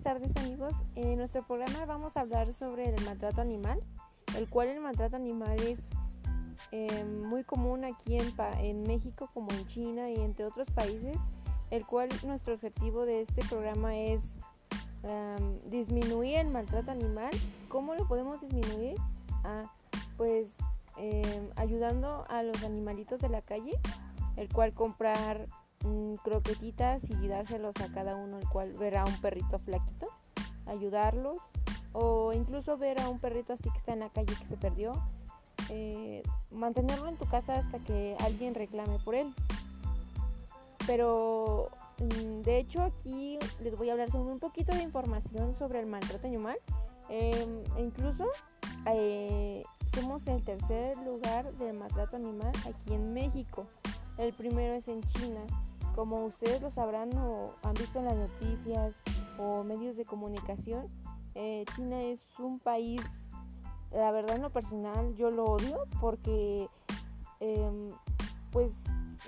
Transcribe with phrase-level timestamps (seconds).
[0.00, 0.74] tardes amigos.
[0.96, 3.80] En nuestro programa vamos a hablar sobre el maltrato animal,
[4.36, 5.80] el cual el maltrato animal es
[6.72, 11.18] eh, muy común aquí en, en, México como en China y entre otros países,
[11.70, 14.22] el cual nuestro objetivo de este programa es
[15.02, 17.30] um, disminuir el maltrato animal.
[17.68, 18.96] ¿Cómo lo podemos disminuir?
[19.44, 19.62] Ah,
[20.16, 20.48] pues
[20.96, 23.78] eh, ayudando a los animalitos de la calle,
[24.36, 25.46] el cual comprar
[26.22, 30.08] croquetitas y dárselos a cada uno, el cual ver a un perrito flaquito,
[30.66, 31.38] ayudarlos,
[31.92, 34.92] o incluso ver a un perrito así que está en la calle que se perdió,
[35.70, 39.32] eh, mantenerlo en tu casa hasta que alguien reclame por él.
[40.86, 45.80] Pero mm, de hecho aquí les voy a hablar sobre un poquito de información sobre
[45.80, 46.56] el maltrato animal.
[47.08, 48.26] Em, e incluso
[48.86, 49.62] eh,
[49.94, 53.66] somos el tercer lugar de maltrato animal aquí en México.
[54.18, 55.40] El primero es en China
[55.94, 58.94] como ustedes lo sabrán o han visto en las noticias
[59.38, 60.86] o medios de comunicación,
[61.34, 63.00] eh, China es un país,
[63.92, 66.68] la verdad en lo personal yo lo odio porque
[67.40, 67.88] em,
[68.50, 68.72] pues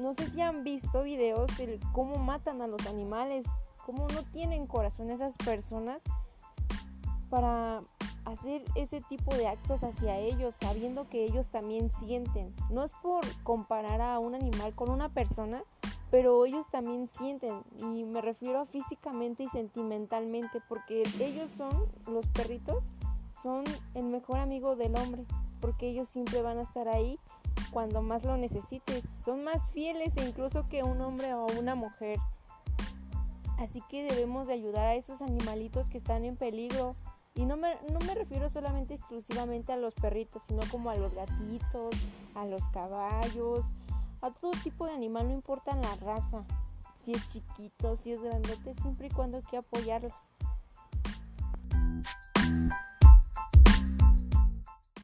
[0.00, 3.44] no sé si han visto videos de cómo matan a los animales,
[3.84, 6.00] cómo no tienen corazón esas personas
[7.28, 7.82] para
[8.24, 12.54] hacer ese tipo de actos hacia ellos, sabiendo que ellos también sienten.
[12.70, 15.62] No es por comparar a un animal con una persona,
[16.12, 22.84] pero ellos también sienten y me refiero físicamente y sentimentalmente porque ellos son, los perritos,
[23.42, 25.24] son el mejor amigo del hombre
[25.58, 27.18] porque ellos siempre van a estar ahí
[27.70, 29.02] cuando más lo necesites.
[29.24, 32.18] Son más fieles incluso que un hombre o una mujer.
[33.58, 36.94] Así que debemos de ayudar a esos animalitos que están en peligro.
[37.34, 41.14] Y no me, no me refiero solamente exclusivamente a los perritos, sino como a los
[41.14, 41.96] gatitos,
[42.34, 43.64] a los caballos,
[44.22, 46.44] a todo tipo de animal, no importa la raza,
[47.04, 50.12] si es chiquito, si es grandote, siempre y cuando hay que apoyarlos.